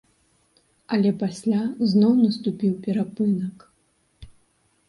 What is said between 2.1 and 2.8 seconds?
наступіў